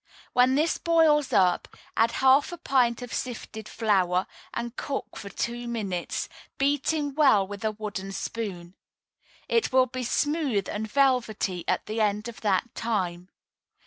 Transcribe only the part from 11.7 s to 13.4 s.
the end of that time.